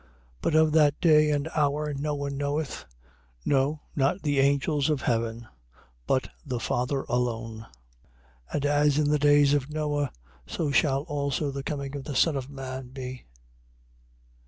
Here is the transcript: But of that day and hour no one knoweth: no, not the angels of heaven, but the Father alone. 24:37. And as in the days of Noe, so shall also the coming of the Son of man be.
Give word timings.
But 0.41 0.55
of 0.55 0.71
that 0.71 0.99
day 0.99 1.29
and 1.29 1.47
hour 1.49 1.93
no 1.93 2.15
one 2.15 2.35
knoweth: 2.35 2.85
no, 3.45 3.81
not 3.95 4.23
the 4.23 4.39
angels 4.39 4.89
of 4.89 5.03
heaven, 5.03 5.47
but 6.07 6.27
the 6.43 6.59
Father 6.59 7.01
alone. 7.07 7.67
24:37. 8.49 8.53
And 8.53 8.65
as 8.65 8.97
in 8.97 9.09
the 9.11 9.19
days 9.19 9.53
of 9.53 9.69
Noe, 9.69 10.09
so 10.47 10.71
shall 10.71 11.03
also 11.03 11.51
the 11.51 11.61
coming 11.61 11.95
of 11.95 12.05
the 12.05 12.15
Son 12.15 12.35
of 12.35 12.49
man 12.49 12.87
be. 12.87 13.27